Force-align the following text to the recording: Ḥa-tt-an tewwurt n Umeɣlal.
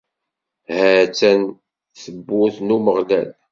Ḥa-tt-an 0.77 1.41
tewwurt 2.01 2.57
n 2.61 2.73
Umeɣlal. 2.75 3.29